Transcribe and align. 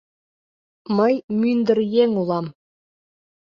—Мый 0.97 1.13
мӱндыр 1.39 1.77
еҥ 2.03 2.09
улам... 2.21 2.45